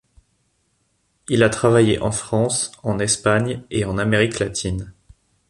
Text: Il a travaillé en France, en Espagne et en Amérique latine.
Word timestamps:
Il 1.29 1.43
a 1.43 1.49
travaillé 1.51 1.99
en 1.99 2.11
France, 2.11 2.71
en 2.81 2.97
Espagne 2.97 3.61
et 3.69 3.85
en 3.85 3.99
Amérique 3.99 4.39
latine. 4.39 4.93